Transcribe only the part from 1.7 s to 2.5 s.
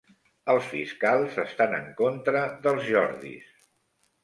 en contra